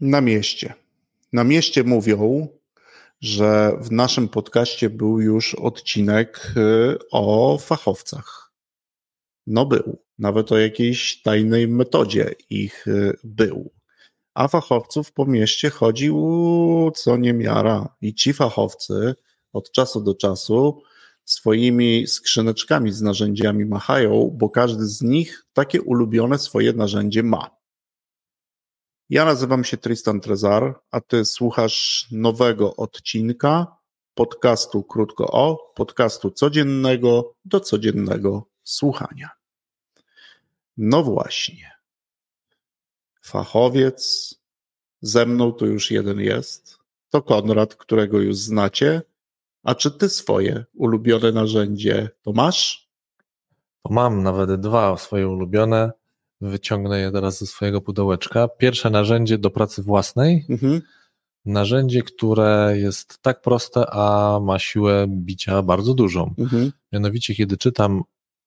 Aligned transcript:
Na 0.00 0.20
mieście. 0.20 0.74
Na 1.32 1.44
mieście 1.44 1.84
mówią, 1.84 2.48
że 3.20 3.78
w 3.80 3.92
naszym 3.92 4.28
podcaście 4.28 4.90
był 4.90 5.20
już 5.20 5.54
odcinek 5.54 6.52
y, 6.56 6.98
o 7.10 7.58
fachowcach. 7.58 8.52
No 9.46 9.66
był. 9.66 9.98
Nawet 10.18 10.52
o 10.52 10.58
jakiejś 10.58 11.22
tajnej 11.22 11.68
metodzie 11.68 12.34
ich 12.50 12.86
y, 12.86 13.16
był. 13.24 13.70
A 14.34 14.48
fachowców 14.48 15.12
po 15.12 15.26
mieście 15.26 15.70
chodził 15.70 16.16
co 16.94 17.16
niemiara. 17.16 17.96
I 18.00 18.14
ci 18.14 18.32
fachowcy 18.32 19.14
od 19.52 19.72
czasu 19.72 20.00
do 20.00 20.14
czasu 20.14 20.82
swoimi 21.24 22.06
skrzyneczkami 22.06 22.92
z 22.92 23.02
narzędziami 23.02 23.64
machają, 23.64 24.30
bo 24.34 24.50
każdy 24.50 24.86
z 24.86 25.02
nich 25.02 25.46
takie 25.52 25.82
ulubione 25.82 26.38
swoje 26.38 26.72
narzędzie 26.72 27.22
ma. 27.22 27.55
Ja 29.10 29.24
nazywam 29.24 29.64
się 29.64 29.76
Tristan 29.76 30.20
Trezar, 30.20 30.80
a 30.90 31.00
ty 31.00 31.24
słuchasz 31.24 32.06
nowego 32.10 32.76
odcinka 32.76 33.76
podcastu 34.14 34.82
Krótko 34.82 35.30
o, 35.32 35.72
podcastu 35.74 36.30
codziennego 36.30 37.34
do 37.44 37.60
codziennego 37.60 38.46
słuchania. 38.62 39.30
No 40.76 41.02
właśnie. 41.02 41.70
Fachowiec, 43.22 44.34
ze 45.00 45.26
mną 45.26 45.52
tu 45.52 45.66
już 45.66 45.90
jeden 45.90 46.20
jest. 46.20 46.78
To 47.10 47.22
Konrad, 47.22 47.74
którego 47.74 48.18
już 48.18 48.36
znacie. 48.36 49.02
A 49.62 49.74
czy 49.74 49.90
ty 49.90 50.08
swoje 50.08 50.64
ulubione 50.74 51.32
narzędzie 51.32 52.10
to 52.22 52.32
masz? 52.32 52.88
To 53.82 53.94
mam 53.94 54.22
nawet 54.22 54.60
dwa 54.60 54.96
swoje 54.96 55.28
ulubione. 55.28 55.92
Wyciągnę 56.40 57.00
je 57.00 57.12
teraz 57.12 57.38
ze 57.38 57.46
swojego 57.46 57.80
pudełeczka. 57.80 58.48
Pierwsze 58.48 58.90
narzędzie 58.90 59.38
do 59.38 59.50
pracy 59.50 59.82
własnej. 59.82 60.46
Mhm. 60.50 60.82
Narzędzie, 61.44 62.02
które 62.02 62.74
jest 62.78 63.18
tak 63.22 63.42
proste, 63.42 63.86
a 63.90 64.38
ma 64.42 64.58
siłę 64.58 65.06
bicia 65.08 65.62
bardzo 65.62 65.94
dużą. 65.94 66.34
Mhm. 66.38 66.72
Mianowicie, 66.92 67.34
kiedy 67.34 67.56
czytam 67.56 68.02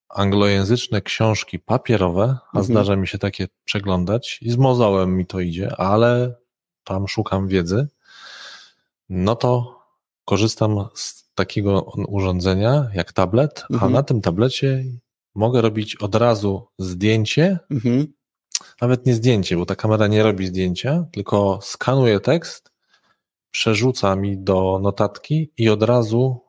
anglojęzyczne 0.10 1.02
książki 1.02 1.60
papierowe, 1.60 2.24
a 2.24 2.60
mhm. 2.60 2.66
zdarza 2.66 2.96
mi 2.96 3.08
się 3.08 3.18
takie 3.18 3.48
przeglądać 3.66 4.40
i 4.42 4.52
z 4.52 4.58
mozołem 4.58 5.18
mi 5.18 5.26
to 5.26 5.40
idzie, 5.40 5.76
ale 5.76 6.36
tam 6.84 7.08
szukam 7.08 7.48
wiedzy, 7.48 7.88
no 9.10 9.36
to 9.36 9.80
korzystam 10.26 10.86
z 10.94 11.30
takiego 11.36 11.82
urządzenia 12.08 12.90
jak 12.94 13.14
tablet, 13.14 13.66
mhm. 13.72 13.92
a 13.92 13.96
na 13.96 14.04
tym 14.04 14.22
tablecie 14.22 14.84
mogę 15.36 15.62
robić 15.62 15.96
od 15.96 16.16
razu 16.16 16.68
zdjęcie, 16.80 17.60
mhm. 17.72 18.14
nawet 18.82 19.06
nie 19.06 19.14
zdjęcie, 19.14 19.58
bo 19.58 19.66
ta 19.66 19.76
kamera 19.76 20.08
nie 20.08 20.24
robi 20.24 20.48
zdjęcia, 20.48 21.06
tylko 21.12 21.60
skanuje 21.62 22.20
tekst, 22.20 22.72
przerzuca 23.52 24.16
mi 24.16 24.38
do 24.38 24.80
notatki 24.82 25.52
i 25.58 25.70
od 25.70 25.84
razu 25.84 26.42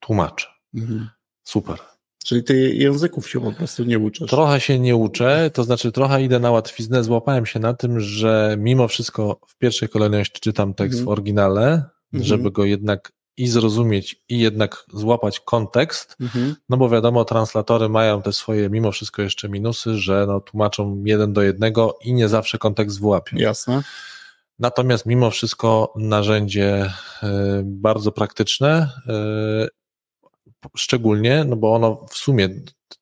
tłumaczy. 0.00 0.46
Mhm. 0.74 1.08
Super. 1.42 1.78
Czyli 2.24 2.44
ty 2.44 2.74
języków 2.74 3.30
się 3.30 3.40
po 3.40 3.52
prostu 3.52 3.84
nie 3.84 3.98
uczysz? 3.98 4.30
Trochę 4.30 4.60
się 4.60 4.78
nie 4.78 4.96
uczę, 4.96 5.50
to 5.54 5.64
znaczy 5.64 5.92
trochę 5.92 6.22
idę 6.22 6.40
na 6.40 6.50
łatwiznę. 6.50 7.04
Złapałem 7.04 7.46
się 7.46 7.60
na 7.60 7.74
tym, 7.74 8.00
że 8.00 8.56
mimo 8.58 8.88
wszystko 8.88 9.40
w 9.48 9.58
pierwszej 9.58 9.88
kolejności 9.88 10.40
czytam 10.40 10.74
tekst 10.74 10.98
mhm. 10.98 11.06
w 11.06 11.08
oryginale, 11.08 11.82
żeby 12.12 12.34
mhm. 12.34 12.52
go 12.52 12.64
jednak 12.64 13.12
i 13.36 13.46
zrozumieć, 13.46 14.22
i 14.28 14.38
jednak 14.38 14.84
złapać 14.92 15.40
kontekst, 15.40 16.16
mhm. 16.20 16.56
no 16.68 16.76
bo 16.76 16.88
wiadomo, 16.88 17.24
translatory 17.24 17.88
mają 17.88 18.22
te 18.22 18.32
swoje 18.32 18.70
mimo 18.70 18.92
wszystko 18.92 19.22
jeszcze 19.22 19.48
minusy, 19.48 19.96
że 19.96 20.24
no, 20.26 20.40
tłumaczą 20.40 21.02
jeden 21.04 21.32
do 21.32 21.42
jednego 21.42 21.98
i 22.04 22.12
nie 22.12 22.28
zawsze 22.28 22.58
kontekst 22.58 23.00
wyłapią. 23.00 23.36
Jasne. 23.36 23.82
Natomiast 24.58 25.06
mimo 25.06 25.30
wszystko 25.30 25.92
narzędzie 25.96 26.84
y, 27.22 27.26
bardzo 27.64 28.12
praktyczne, 28.12 28.90
y, 29.64 29.68
szczególnie, 30.76 31.44
no 31.44 31.56
bo 31.56 31.74
ono 31.74 32.06
w 32.10 32.16
sumie 32.16 32.48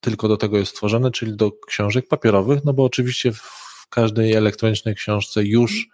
tylko 0.00 0.28
do 0.28 0.36
tego 0.36 0.58
jest 0.58 0.72
stworzone, 0.72 1.10
czyli 1.10 1.36
do 1.36 1.50
książek 1.66 2.08
papierowych, 2.08 2.64
no 2.64 2.72
bo 2.72 2.84
oczywiście 2.84 3.32
w 3.32 3.86
każdej 3.90 4.32
elektronicznej 4.32 4.94
książce 4.94 5.44
już 5.44 5.88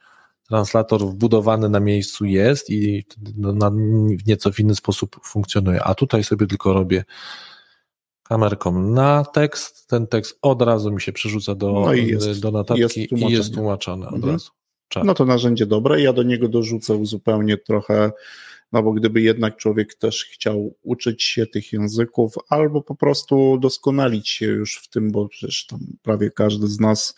translator 0.48 1.00
wbudowany 1.00 1.68
na 1.68 1.80
miejscu 1.80 2.24
jest 2.24 2.70
i 2.70 3.04
no, 3.36 3.52
na, 3.52 3.70
w 4.18 4.26
nieco 4.26 4.52
w 4.52 4.60
inny 4.60 4.74
sposób 4.74 5.20
funkcjonuje. 5.24 5.82
A 5.82 5.94
tutaj 5.94 6.24
sobie 6.24 6.46
tylko 6.46 6.72
robię 6.72 7.04
kamerką 8.22 8.82
na 8.82 9.24
tekst, 9.24 9.88
ten 9.88 10.06
tekst 10.06 10.38
od 10.42 10.62
razu 10.62 10.92
mi 10.92 11.00
się 11.00 11.12
przerzuca 11.12 11.54
do, 11.54 11.72
no 11.72 11.92
jest, 11.92 12.40
do 12.40 12.50
notatki 12.50 12.82
jest 12.82 12.96
i 12.96 13.32
jest 13.32 13.54
tłumaczone 13.54 14.08
od 14.08 14.14
mhm. 14.14 14.32
razu. 14.32 14.50
Czar. 14.88 15.04
No 15.04 15.14
to 15.14 15.24
narzędzie 15.24 15.66
dobre, 15.66 16.00
ja 16.00 16.12
do 16.12 16.22
niego 16.22 16.48
dorzucę 16.48 17.06
zupełnie 17.06 17.58
trochę, 17.58 18.12
no 18.72 18.82
bo 18.82 18.92
gdyby 18.92 19.20
jednak 19.20 19.56
człowiek 19.56 19.94
też 19.94 20.24
chciał 20.24 20.74
uczyć 20.82 21.22
się 21.22 21.46
tych 21.46 21.72
języków 21.72 22.34
albo 22.48 22.82
po 22.82 22.94
prostu 22.94 23.58
doskonalić 23.58 24.28
się 24.28 24.46
już 24.46 24.76
w 24.76 24.88
tym, 24.88 25.10
bo 25.10 25.28
przecież 25.28 25.66
tam 25.66 25.80
prawie 26.02 26.30
każdy 26.30 26.66
z 26.66 26.80
nas 26.80 27.16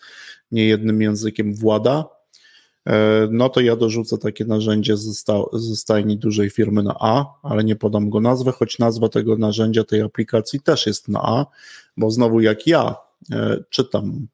niejednym 0.51 1.01
językiem 1.01 1.55
włada, 1.55 2.05
no 3.31 3.49
to 3.49 3.61
ja 3.61 3.75
dorzucę 3.75 4.17
takie 4.17 4.45
narzędzie 4.45 4.97
ze, 4.97 5.13
sta- 5.13 5.43
ze 5.53 5.75
stajni 5.75 6.17
dużej 6.17 6.49
firmy 6.49 6.83
na 6.83 6.95
A, 6.99 7.25
ale 7.43 7.63
nie 7.63 7.75
podam 7.75 8.09
go 8.09 8.21
nazwę, 8.21 8.51
choć 8.51 8.79
nazwa 8.79 9.09
tego 9.09 9.37
narzędzia, 9.37 9.83
tej 9.83 10.01
aplikacji 10.01 10.59
też 10.59 10.87
jest 10.87 11.07
na 11.07 11.21
A, 11.23 11.45
bo 11.97 12.11
znowu 12.11 12.39
jak 12.39 12.67
ja 12.67 12.95
e, 13.31 13.63
czytam 13.69 14.27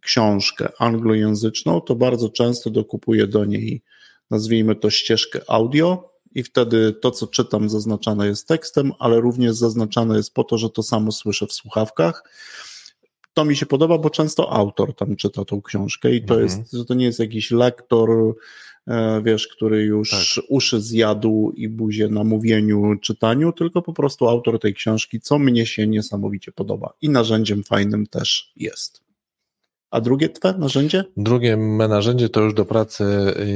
książkę 0.00 0.68
anglojęzyczną, 0.78 1.80
to 1.80 1.94
bardzo 1.94 2.28
często 2.28 2.70
dokupuję 2.70 3.26
do 3.26 3.44
niej, 3.44 3.82
nazwijmy 4.30 4.76
to 4.76 4.90
ścieżkę 4.90 5.40
audio, 5.48 6.12
i 6.34 6.42
wtedy 6.42 6.92
to, 6.92 7.10
co 7.10 7.26
czytam, 7.26 7.68
zaznaczane 7.68 8.26
jest 8.26 8.48
tekstem, 8.48 8.92
ale 8.98 9.20
również 9.20 9.56
zaznaczane 9.56 10.16
jest 10.16 10.34
po 10.34 10.44
to, 10.44 10.58
że 10.58 10.70
to 10.70 10.82
samo 10.82 11.12
słyszę 11.12 11.46
w 11.46 11.52
słuchawkach 11.52 12.24
to 13.34 13.44
mi 13.44 13.56
się 13.56 13.66
podoba, 13.66 13.98
bo 13.98 14.10
często 14.10 14.52
autor 14.52 14.94
tam 14.94 15.16
czyta 15.16 15.44
tą 15.44 15.62
książkę 15.62 16.14
i 16.14 16.24
to 16.24 16.34
mhm. 16.34 16.42
jest, 16.42 16.72
że 16.72 16.84
to 16.84 16.94
nie 16.94 17.04
jest 17.04 17.18
jakiś 17.18 17.50
lektor, 17.50 18.34
e, 18.86 19.22
wiesz, 19.24 19.48
który 19.48 19.82
już 19.82 20.10
tak. 20.10 20.44
uszy 20.48 20.80
zjadł 20.80 21.52
i 21.56 21.68
buzie 21.68 22.08
na 22.08 22.24
mówieniu, 22.24 22.96
czytaniu, 23.00 23.52
tylko 23.52 23.82
po 23.82 23.92
prostu 23.92 24.28
autor 24.28 24.58
tej 24.58 24.74
książki, 24.74 25.20
co 25.20 25.38
mnie 25.38 25.66
się 25.66 25.86
niesamowicie 25.86 26.52
podoba. 26.52 26.92
I 27.02 27.08
narzędziem 27.08 27.62
fajnym 27.62 28.06
też 28.06 28.52
jest. 28.56 29.02
A 29.90 30.00
drugie 30.00 30.28
twoje 30.28 30.54
narzędzie? 30.54 31.04
Drugie 31.16 31.56
narzędzie 31.56 32.28
to 32.28 32.40
już 32.40 32.54
do 32.54 32.64
pracy 32.64 33.04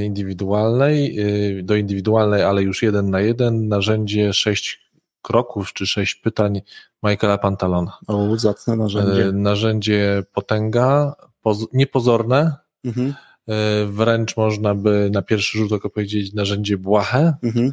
indywidualnej, 0.05 1.21
y, 1.59 1.63
do 1.63 1.77
indywidualnej, 1.77 2.43
ale 2.43 2.63
już 2.63 2.83
jeden 2.83 3.11
na 3.11 3.21
jeden, 3.21 3.69
narzędzie 3.69 4.33
6 4.33 4.86
kroków 5.27 5.73
czy 5.73 5.87
sześć 5.87 6.15
pytań 6.15 6.61
Michaela 7.03 7.39
Pantalona. 7.39 7.99
O, 8.07 8.37
zacne 8.37 8.77
narzędzie. 8.77 9.27
E, 9.27 9.33
narzędzie 9.33 10.23
potęga, 10.33 11.15
poz, 11.43 11.67
niepozorne, 11.73 12.57
mhm. 12.85 13.15
E, 13.49 13.87
wręcz 13.87 14.37
można 14.37 14.75
by 14.75 15.11
na 15.13 15.23
pierwszy 15.23 15.59
rzut 15.59 15.73
oka 15.73 15.89
powiedzieć 15.89 16.33
narzędzie 16.33 16.79
błahe, 16.79 17.35
mhm. 17.43 17.73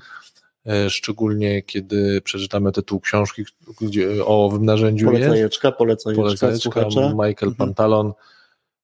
E, 0.66 0.90
szczególnie 0.90 1.64
kiedy 1.64 2.22
przeczytamy 2.22 2.72
tytuł 2.72 3.00
książki, 3.00 3.44
gdzie 3.82 4.26
o 4.26 4.46
owym 4.46 4.66
narzędziu 4.66 5.06
polecajeczka, 5.06 5.68
jest. 5.68 5.78
Polecajeczka, 5.78 6.72
polecajeczka. 6.72 7.10
Michael 7.10 7.50
mhm. 7.50 7.56
Pantalon, 7.56 8.14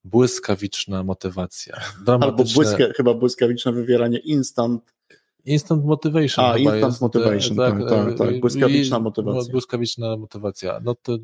błyskawiczna 0.04 1.04
motywacja. 1.04 1.80
Albo 2.08 2.44
błyska, 2.44 2.84
chyba 2.98 3.14
błyskawiczne 3.14 3.72
wywieranie 3.72 4.18
instant 4.18 4.99
Instant 5.46 5.86
Motivation. 5.86 6.46
A, 6.46 6.58
Instant 6.58 6.84
jest, 6.84 7.02
Motivation, 7.02 7.58
tak, 7.58 7.80
tak, 7.80 7.90
tak, 7.90 8.18
tak. 8.18 8.40
Błyskawiczna 8.40 9.00
motywacja. 9.00 9.52
Błyskawiczna 9.52 10.18
motywacja. 10.18 10.80
No 10.84 10.96
to, 10.96 11.18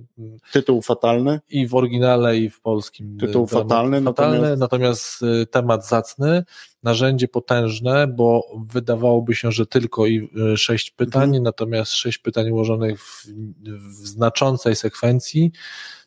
Tytuł 0.52 0.82
fatalny. 0.82 1.40
I 1.50 1.68
w 1.68 1.76
oryginale, 1.76 2.38
i 2.38 2.50
w 2.50 2.62
polskim. 2.62 3.18
Tytuł 3.20 3.48
fatalny. 3.48 4.02
fatalny 4.02 4.40
natomiast... 4.40 4.60
natomiast 4.60 5.26
temat 5.52 5.88
zacny, 5.88 6.44
narzędzie 6.84 7.28
potężne, 7.28 8.08
bo 8.08 8.44
wydawałoby 8.68 9.36
się, 9.36 9.52
że 9.52 9.66
tylko 9.66 10.08
i 10.08 10.30
sześć 10.56 10.92
pytań, 10.92 11.24
mhm. 11.24 11.44
natomiast 11.44 11.92
sześć 11.92 12.18
pytań 12.18 12.52
ułożonych 12.52 13.04
w, 13.04 13.28
w 13.64 14.08
znaczącej 14.08 14.76
sekwencji. 14.76 15.52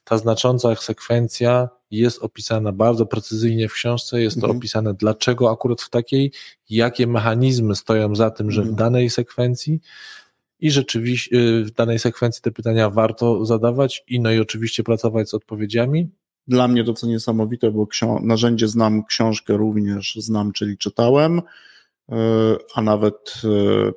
Ta 0.09 0.19
znacząca 0.19 0.75
sekwencja 0.75 1.69
jest 1.91 2.23
opisana 2.23 2.73
bardzo 2.73 3.07
precyzyjnie 3.07 3.69
w 3.69 3.73
książce, 3.73 4.23
jest 4.23 4.37
to 4.37 4.47
mhm. 4.47 4.59
opisane 4.59 4.95
dlaczego 4.95 5.51
akurat 5.51 5.83
w 5.83 5.91
takiej, 5.91 6.33
jakie 6.71 7.07
mechanizmy 7.07 7.77
stoją 7.77 8.15
za 8.15 8.31
tym, 8.31 8.51
że 8.51 8.63
w 8.63 8.69
mhm. 8.69 8.77
danej 8.77 9.11
sekwencji 9.11 9.81
i 10.61 10.71
rzeczywiście 10.71 11.37
y, 11.37 11.65
w 11.65 11.71
danej 11.71 11.99
sekwencji 11.99 12.43
te 12.43 12.51
pytania 12.51 12.91
warto 12.91 13.45
zadawać 13.45 14.05
i 14.09 14.21
no 14.21 14.33
i 14.33 14.39
oczywiście 14.39 14.83
pracować 14.83 15.29
z 15.29 15.35
odpowiedziami. 15.35 16.09
Dla 16.47 16.69
mnie 16.69 16.85
to 16.85 16.95
co 16.95 17.07
niesamowite, 17.07 17.71
bo 17.71 17.87
narzędzie 18.23 18.69
znam, 18.69 19.05
książkę 19.05 19.57
również 19.57 20.15
znam, 20.17 20.53
czyli 20.53 20.79
czytałem, 20.79 21.39
y, 21.39 22.15
a 22.75 22.83
nawet 22.83 23.43
y, 23.45 23.93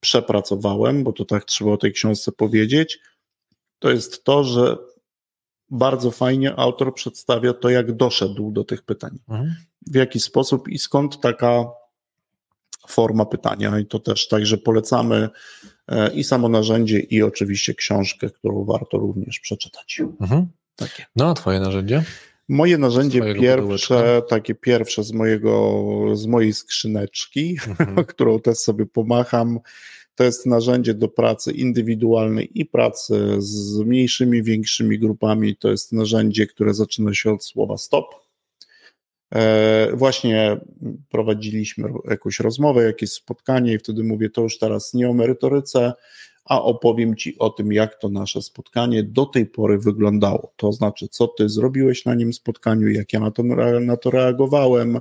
przepracowałem, 0.00 1.04
bo 1.04 1.12
to 1.12 1.24
tak 1.24 1.44
trzeba 1.44 1.70
o 1.70 1.76
tej 1.76 1.92
książce 1.92 2.32
powiedzieć. 2.32 2.98
To 3.78 3.90
jest 3.90 4.24
to, 4.24 4.44
że 4.44 4.93
bardzo 5.70 6.10
fajnie 6.10 6.56
autor 6.56 6.94
przedstawia 6.94 7.52
to, 7.52 7.70
jak 7.70 7.92
doszedł 7.92 8.52
do 8.52 8.64
tych 8.64 8.82
pytań. 8.82 9.18
Mhm. 9.28 9.54
W 9.86 9.94
jaki 9.94 10.20
sposób 10.20 10.68
i 10.68 10.78
skąd 10.78 11.20
taka 11.20 11.64
forma 12.88 13.26
pytania. 13.26 13.78
I 13.78 13.86
to 13.86 13.98
też 13.98 14.28
także 14.28 14.58
polecamy 14.58 15.28
e, 15.88 16.14
i 16.14 16.24
samo 16.24 16.48
narzędzie, 16.48 17.00
i 17.00 17.22
oczywiście 17.22 17.74
książkę, 17.74 18.30
którą 18.30 18.64
warto 18.64 18.98
również 18.98 19.40
przeczytać. 19.40 20.02
Mhm. 20.20 20.46
Takie. 20.76 21.06
No, 21.16 21.30
a 21.30 21.34
twoje 21.34 21.60
narzędzie? 21.60 22.04
Moje 22.48 22.78
narzędzie 22.78 23.34
pierwsze, 23.34 24.22
takie 24.28 24.54
pierwsze 24.54 25.04
z 25.04 25.12
mojego, 25.12 25.82
z 26.12 26.26
mojej 26.26 26.52
skrzyneczki, 26.52 27.56
mhm. 27.68 28.04
którą 28.12 28.40
też 28.40 28.58
sobie 28.58 28.86
pomacham, 28.86 29.60
to 30.14 30.24
jest 30.24 30.46
narzędzie 30.46 30.94
do 30.94 31.08
pracy 31.08 31.52
indywidualnej 31.52 32.60
i 32.60 32.66
pracy 32.66 33.36
z 33.38 33.78
mniejszymi, 33.78 34.42
większymi 34.42 34.98
grupami. 34.98 35.56
To 35.56 35.70
jest 35.70 35.92
narzędzie, 35.92 36.46
które 36.46 36.74
zaczyna 36.74 37.14
się 37.14 37.32
od 37.32 37.44
słowa 37.44 37.76
stop. 37.76 38.04
E, 39.34 39.96
właśnie 39.96 40.60
prowadziliśmy 41.10 41.88
jakąś 42.10 42.40
rozmowę, 42.40 42.84
jakieś 42.84 43.12
spotkanie, 43.12 43.72
i 43.74 43.78
wtedy 43.78 44.04
mówię: 44.04 44.30
To 44.30 44.42
już 44.42 44.58
teraz 44.58 44.94
nie 44.94 45.08
o 45.08 45.12
merytoryce, 45.12 45.92
a 46.44 46.62
opowiem 46.62 47.16
Ci 47.16 47.38
o 47.38 47.50
tym, 47.50 47.72
jak 47.72 47.98
to 47.98 48.08
nasze 48.08 48.42
spotkanie 48.42 49.02
do 49.02 49.26
tej 49.26 49.46
pory 49.46 49.78
wyglądało. 49.78 50.52
To 50.56 50.72
znaczy, 50.72 51.08
co 51.08 51.28
Ty 51.28 51.48
zrobiłeś 51.48 52.04
na 52.04 52.14
nim 52.14 52.32
spotkaniu, 52.32 52.88
jak 52.88 53.12
ja 53.12 53.20
na 53.20 53.30
to, 53.30 53.42
na 53.80 53.96
to 53.96 54.10
reagowałem. 54.10 55.00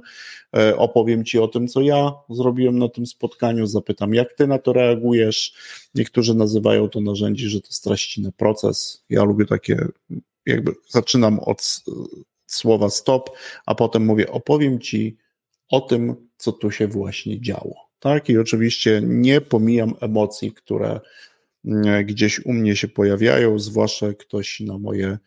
E, 0.55 0.77
opowiem 0.77 1.25
Ci 1.25 1.39
o 1.39 1.47
tym, 1.47 1.67
co 1.67 1.81
ja 1.81 2.11
zrobiłem 2.29 2.79
na 2.79 2.89
tym 2.89 3.05
spotkaniu, 3.05 3.65
zapytam, 3.65 4.13
jak 4.13 4.33
Ty 4.33 4.47
na 4.47 4.59
to 4.59 4.73
reagujesz. 4.73 5.53
Niektórzy 5.95 6.33
nazywają 6.33 6.89
to 6.89 7.01
narzędzie, 7.01 7.49
że 7.49 7.61
to 7.61 7.71
straściny 7.71 8.31
proces. 8.31 9.03
Ja 9.09 9.23
lubię 9.23 9.45
takie, 9.45 9.87
jakby 10.45 10.71
zaczynam 10.89 11.39
od 11.39 11.83
słowa 12.45 12.89
stop, 12.89 13.29
a 13.65 13.75
potem 13.75 14.05
mówię, 14.05 14.31
opowiem 14.31 14.79
Ci 14.79 15.17
o 15.69 15.81
tym, 15.81 16.15
co 16.37 16.51
tu 16.51 16.71
się 16.71 16.87
właśnie 16.87 17.41
działo. 17.41 17.75
Tak, 17.99 18.29
i 18.29 18.37
oczywiście 18.37 19.01
nie 19.03 19.41
pomijam 19.41 19.93
emocji, 20.01 20.51
które 20.51 20.99
gdzieś 22.05 22.45
u 22.45 22.53
mnie 22.53 22.75
się 22.75 22.87
pojawiają, 22.87 23.59
zwłaszcza 23.59 24.13
ktoś 24.13 24.59
na 24.59 24.77
moje 24.77 25.17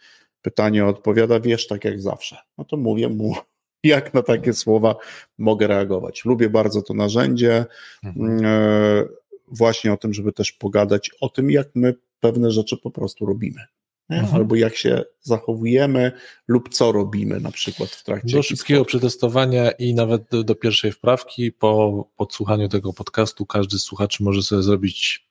pytanie 0.43 0.87
odpowiada, 0.87 1.41
wiesz, 1.41 1.67
tak 1.67 1.85
jak 1.85 2.01
zawsze. 2.01 2.37
No 2.59 2.65
to 2.65 2.77
mówię 2.77 3.09
mu, 3.09 3.35
jak 3.85 4.15
na 4.15 4.23
takie 4.23 4.53
słowa 4.53 4.97
mogę 5.39 5.67
reagować. 5.67 6.25
Lubię 6.25 6.51
bardzo 6.51 6.83
to 6.83 6.95
narzędzie, 6.95 7.65
mhm. 8.05 8.45
E, 8.45 9.05
właśnie 9.49 9.93
o 9.93 9.97
tym, 9.97 10.15
żeby 10.15 10.33
też 10.33 10.53
pogadać 10.53 11.11
o 11.21 11.29
tym, 11.29 11.51
jak 11.51 11.69
my 11.75 11.95
pewne 12.21 12.51
rzeczy 12.51 12.77
po 12.77 12.91
prostu 12.91 13.27
robimy. 13.27 13.61
Mhm. 14.09 14.35
albo 14.35 14.55
jak 14.55 14.77
się 14.77 15.05
zachowujemy 15.21 16.13
lub 16.49 16.69
co 16.69 16.93
robimy 16.93 17.41
na 17.41 17.51
przykład 17.51 17.91
w 17.91 18.05
trakcie. 18.05 18.37
Do 18.37 18.43
szybkiego 18.43 18.85
przetestowania 18.85 19.71
i 19.71 19.95
nawet 19.95 20.23
do, 20.31 20.45
do, 20.45 20.55
pierwszej 20.55 20.93
wprawki 20.93 21.53
po 21.53 22.05
podsłuchaniu 22.17 22.69
tego 22.69 22.93
podcastu 22.93 23.47
każdy 23.47 23.79
z 23.79 23.83
słuchaczy 23.83 24.25
może 24.25 24.43
sobie 24.43 24.63
zrobić 24.63 25.26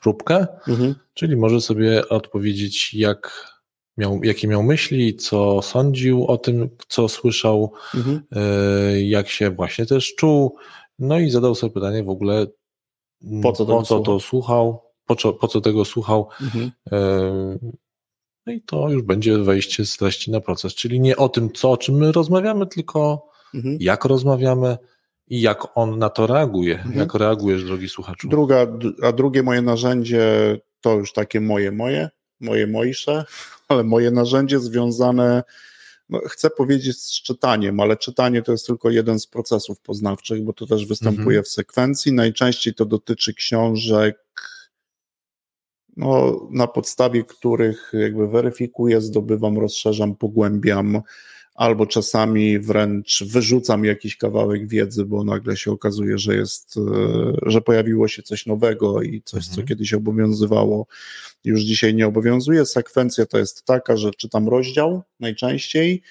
próbkę, 0.00 0.46
mhm. 0.68 0.94
czyli 1.14 1.36
może 1.36 1.60
sobie 1.60 2.08
odpowiedzieć 2.08 2.94
jak 2.94 3.46
miał, 3.96 4.20
jakie 4.24 4.48
miał 4.48 4.62
myśli, 4.62 5.16
co 5.16 5.62
sądził 5.62 6.26
o 6.26 6.38
tym, 6.38 6.68
co 6.88 7.08
słyszał, 7.08 7.72
mhm. 7.94 8.22
y, 8.96 9.02
jak 9.02 9.28
się 9.28 9.50
właśnie 9.50 9.86
też 9.86 10.14
czuł, 10.14 10.56
no 10.98 11.18
i 11.18 11.30
zadał 11.30 11.54
sobie 11.54 11.72
pytanie 11.72 12.04
w 12.04 12.08
ogóle 12.08 12.46
po 13.42 13.52
co, 13.52 13.66
po 13.66 13.82
co 13.82 14.00
to 14.00 14.20
słuchał, 14.20 14.82
po 15.06 15.16
co, 15.16 15.32
po 15.32 15.48
co 15.48 15.60
tego 15.60 15.84
słuchał, 15.84 16.28
mhm. 16.42 16.70
y, 16.92 17.72
no 18.46 18.52
i 18.52 18.60
to 18.62 18.90
już 18.90 19.02
będzie 19.02 19.38
wejście 19.38 19.86
z 19.86 19.96
treści 19.96 20.30
na 20.30 20.40
proces, 20.40 20.74
czyli 20.74 21.00
nie 21.00 21.16
o 21.16 21.28
tym, 21.28 21.52
co, 21.52 21.70
o 21.70 21.76
czym 21.76 21.94
my 21.94 22.12
rozmawiamy, 22.12 22.66
tylko 22.66 23.28
mhm. 23.54 23.76
jak 23.80 24.04
rozmawiamy 24.04 24.78
i 25.28 25.40
jak 25.40 25.58
on 25.74 25.98
na 25.98 26.10
to 26.10 26.26
reaguje. 26.26 26.74
Mhm. 26.74 26.98
Jak 26.98 27.14
reagujesz, 27.14 27.64
drogi 27.64 27.88
słuchaczu? 27.88 28.28
Druga, 28.28 28.66
a 29.02 29.12
drugie 29.12 29.42
moje 29.42 29.62
narzędzie 29.62 30.56
to 30.80 30.94
już 30.94 31.12
takie 31.12 31.40
moje, 31.40 31.72
moje, 31.72 32.10
moje 32.40 32.66
mojsze, 32.66 33.24
ale 33.68 33.84
moje 33.84 34.10
narzędzie 34.10 34.60
związane, 34.60 35.42
no 36.08 36.18
chcę 36.18 36.50
powiedzieć 36.50 37.02
z 37.02 37.22
czytaniem, 37.22 37.80
ale 37.80 37.96
czytanie 37.96 38.42
to 38.42 38.52
jest 38.52 38.66
tylko 38.66 38.90
jeden 38.90 39.20
z 39.20 39.26
procesów 39.26 39.80
poznawczych, 39.80 40.44
bo 40.44 40.52
to 40.52 40.66
też 40.66 40.86
występuje 40.86 41.38
mhm. 41.38 41.44
w 41.44 41.48
sekwencji. 41.48 42.12
Najczęściej 42.12 42.74
to 42.74 42.84
dotyczy 42.84 43.34
książek 43.34 44.26
no, 45.96 46.40
na 46.50 46.66
podstawie 46.66 47.24
których 47.24 47.92
jakby 47.92 48.28
weryfikuję, 48.28 49.00
zdobywam, 49.00 49.58
rozszerzam, 49.58 50.16
pogłębiam, 50.16 51.02
albo 51.56 51.86
czasami 51.86 52.58
wręcz 52.58 53.24
wyrzucam 53.24 53.84
jakiś 53.84 54.16
kawałek 54.16 54.68
wiedzy, 54.68 55.04
bo 55.04 55.24
nagle 55.24 55.56
się 55.56 55.72
okazuje, 55.72 56.18
że 56.18 56.36
jest, 56.36 56.76
e, 56.76 56.80
że 57.46 57.60
pojawiło 57.60 58.08
się 58.08 58.22
coś 58.22 58.46
nowego 58.46 59.02
i 59.02 59.22
coś, 59.24 59.48
mhm. 59.48 59.56
co 59.56 59.68
kiedyś 59.68 59.94
obowiązywało, 59.94 60.86
już 61.44 61.60
dzisiaj 61.60 61.94
nie 61.94 62.06
obowiązuje. 62.06 62.66
Sekwencja 62.66 63.26
to 63.26 63.38
jest 63.38 63.64
taka, 63.64 63.96
że 63.96 64.10
czytam 64.10 64.48
rozdział 64.48 65.02
najczęściej. 65.20 66.02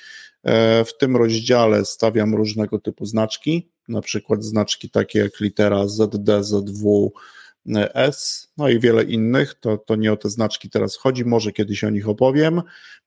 E, 0.44 0.86
w 0.86 0.98
tym 0.98 1.18
rozdziale 1.18 1.86
stawiam 1.86 2.36
różnego 2.36 2.80
typu 2.80 3.06
znaczki, 3.06 3.70
na 3.88 4.02
przykład 4.02 4.44
znaczki 4.44 4.90
takie 4.90 5.20
jak 5.20 5.40
litera 5.40 5.88
ZD, 5.88 6.44
ZW, 6.44 7.14
S, 7.94 8.48
no 8.58 8.70
i 8.70 8.80
wiele 8.80 9.04
innych. 9.04 9.54
To, 9.54 9.78
to 9.78 9.96
nie 9.96 10.14
o 10.14 10.18
te 10.18 10.30
znaczki 10.30 10.70
teraz 10.70 10.98
chodzi, 10.98 11.26
może 11.26 11.52
kiedyś 11.52 11.84
o 11.84 11.90
nich 11.90 12.10
opowiem. 12.10 12.62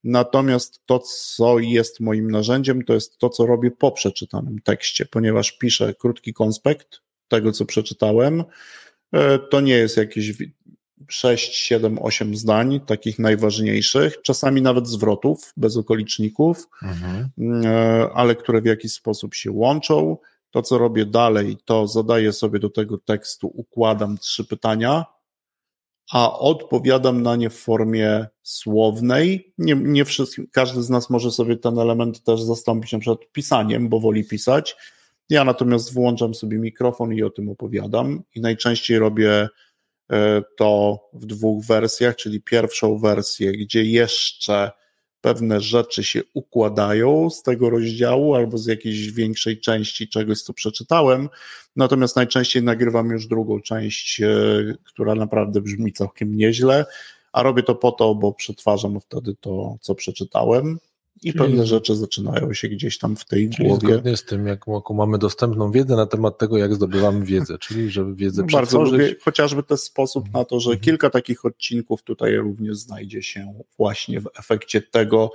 Natomiast 0.05 0.81
to, 0.87 0.99
co 0.99 1.58
jest 1.58 2.00
moim 2.00 2.31
narzędziem, 2.31 2.84
to 2.84 2.94
jest 2.94 3.19
to, 3.19 3.28
co 3.28 3.46
robię 3.46 3.70
po 3.70 3.93
przeczytanym 3.93 4.58
tekście, 4.64 5.06
ponieważ 5.06 5.52
piszę 5.52 5.94
krótki 5.94 6.32
konspekt 6.32 7.00
tego, 7.28 7.52
co 7.52 7.64
przeczytałem. 7.64 8.44
E, 9.12 9.38
to 9.38 9.60
nie 9.60 9.75
jest 9.75 9.96
jakieś 9.96 10.32
6, 11.08 11.55
7, 11.55 11.99
8 12.02 12.37
zdań, 12.37 12.81
takich 12.87 13.19
najważniejszych, 13.19 14.22
czasami 14.22 14.62
nawet 14.62 14.88
zwrotów 14.88 15.52
bez 15.56 15.76
okoliczników, 15.76 16.69
mhm. 16.82 17.28
E, 17.64 18.08
ale 18.14 18.34
które 18.34 18.60
w 18.60 18.66
jakiś 18.66 18.93
sposób 18.93 19.34
się 19.34 19.50
łączą. 19.50 20.16
To, 20.50 20.62
co 20.62 20.78
robię 20.78 21.06
dalej, 21.06 21.56
to 21.64 21.86
zadaję 21.86 22.32
sobie 22.32 22.58
do 22.58 22.70
tego 22.70 22.98
tekstu, 22.98 23.52
układam 23.54 24.18
trzy 24.18 24.44
pytania, 24.44 25.04
a 26.12 26.38
odpowiadam 26.38 27.22
na 27.22 27.36
nie 27.36 27.50
w 27.50 27.56
formie 27.56 28.26
słownej. 28.42 29.54
Nie, 29.58 29.74
nie 29.74 30.04
wszystkim, 30.04 30.48
każdy 30.52 30.82
z 30.82 30.90
nas 30.90 31.10
może 31.10 31.30
sobie 31.30 31.56
ten 31.56 31.78
element 31.78 32.24
też 32.24 32.43
zastąpić 32.43 32.93
na 32.93 32.98
przykład 32.98 33.19
pisaniem, 33.32 33.88
bo 33.88 34.00
woli 34.00 34.24
pisać. 34.24 34.76
Ja 35.31 35.44
natomiast 35.44 35.94
włączam 35.94 36.34
sobie 36.34 36.58
mikrofon 36.58 37.12
i 37.12 37.22
o 37.22 37.31
tym 37.31 37.48
opowiadam 37.48 38.22
i 38.34 38.40
najczęściej 38.40 38.98
robię 38.98 39.48
e, 40.12 40.43
to 40.56 40.98
w 41.12 41.26
dwóch 41.26 41.64
wersjach, 41.64 42.17
czyli 42.17 42.43
pierwszą 42.43 42.98
wersję, 42.98 43.52
gdzie 43.52 43.84
jeszcze 43.84 44.70
pewne 45.20 45.60
rzeczy 45.60 46.05
się 46.05 46.22
układają 46.34 47.31
z 47.31 47.43
tego 47.43 47.70
rozdziału 47.70 48.34
albo 48.34 48.58
z 48.58 48.67
jakiejś 48.67 49.13
większej 49.13 49.60
części 49.60 50.08
czegoś, 50.08 50.43
co 50.43 50.53
przeczytałem. 50.53 51.29
Natomiast 51.77 52.17
najczęściej 52.17 52.63
nagrywam 52.63 53.10
już 53.10 53.27
drugą 53.27 53.60
część, 53.60 54.20
e, 54.20 54.29
która 54.84 55.15
naprawdę 55.15 55.60
brzmi 55.60 55.93
całkiem 55.93 56.37
nieźle, 56.37 56.84
a 57.32 57.43
robię 57.43 57.63
to 57.63 57.75
po 57.75 57.93
to, 57.93 58.15
bo 58.15 58.32
przetwarzam 58.32 59.01
wtedy 59.01 59.34
to, 59.41 59.77
co 59.81 59.94
przeczytałem. 59.94 60.79
I 61.22 61.32
Czyli... 61.32 61.44
pewne 61.44 61.67
rzeczy 61.67 61.96
zaczynają 61.96 62.55
się 62.55 62.69
gdzieś 62.69 62.98
tam 62.98 63.17
w 63.17 63.25
tej 63.25 63.51
czyli 63.51 63.69
głowie. 63.69 63.89
Zgodnie 63.89 64.17
z 64.17 64.25
tym, 64.25 64.46
jak 64.46 64.65
mamy 64.94 65.19
dostępną 65.19 65.72
wiedzę 65.72 65.96
na 65.96 66.06
temat 66.06 66.39
tego, 66.39 66.58
jak 66.58 66.75
zdobywamy 66.75 67.25
wiedzę, 67.25 67.58
czyli 67.58 67.91
żeby 67.91 68.15
wiedzę 68.15 68.43
no 68.43 68.48
Bardzo 68.53 68.82
lubię 68.82 69.15
chociażby 69.20 69.63
ten 69.63 69.79
sposób 69.79 70.32
na 70.32 70.44
to, 70.44 70.60
że 70.60 70.70
mhm. 70.70 70.84
kilka 70.84 71.10
takich 71.10 71.44
odcinków 71.44 72.03
tutaj 72.03 72.37
również 72.37 72.77
znajdzie 72.77 73.22
się 73.22 73.55
właśnie 73.79 74.20
w 74.20 74.29
efekcie 74.39 74.82
tego 74.82 75.31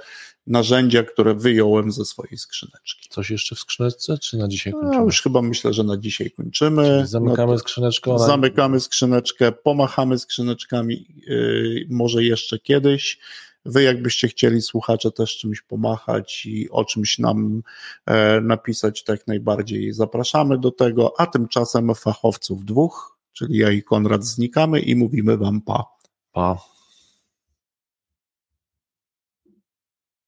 narzędzia, 0.47 1.03
które 1.03 1.33
wyjąłem 1.33 1.91
ze 1.91 2.05
swojej 2.05 2.37
skrzyneczki. 2.37 3.09
Coś 3.09 3.29
jeszcze 3.29 3.55
w 3.55 3.59
skrzyneczce, 3.59 4.17
czy 4.17 4.37
na 4.37 4.47
dzisiaj 4.47 4.73
kończymy? 4.73 4.97
No, 4.97 5.03
już 5.03 5.21
chyba 5.21 5.41
myślę, 5.41 5.73
że 5.73 5.83
na 5.83 5.97
dzisiaj 5.97 6.31
kończymy. 6.31 6.83
Czyli 6.83 7.07
zamykamy 7.07 7.51
no 7.51 7.59
skrzyneczkę. 7.59 8.19
Zamykamy 8.19 8.79
skrzyneczkę, 8.79 9.51
pomachamy 9.51 10.19
skrzyneczkami, 10.19 11.05
yy, 11.27 11.85
może 11.89 12.23
jeszcze 12.23 12.59
kiedyś. 12.59 13.19
Wy, 13.65 13.83
jakbyście 13.83 14.27
chcieli, 14.27 14.61
słuchacze, 14.61 15.11
też 15.11 15.37
czymś 15.37 15.61
pomachać 15.61 16.45
i 16.45 16.69
o 16.69 16.85
czymś 16.85 17.19
nam 17.19 17.61
e, 18.05 18.41
napisać, 18.41 19.03
tak 19.03 19.27
najbardziej 19.27 19.93
zapraszamy 19.93 20.57
do 20.57 20.71
tego. 20.71 21.13
A 21.17 21.25
tymczasem 21.25 21.95
fachowców 21.95 22.65
dwóch, 22.65 23.17
czyli 23.33 23.57
ja 23.57 23.71
i 23.71 23.83
Konrad, 23.83 24.23
znikamy 24.23 24.79
i 24.79 24.95
mówimy 24.95 25.37
Wam 25.37 25.61
pa. 25.61 25.83
Pa. 26.31 26.72